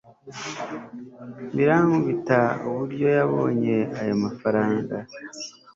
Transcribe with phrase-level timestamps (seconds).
[1.55, 4.95] Birankubita uburyo yabonye ayo mafaranga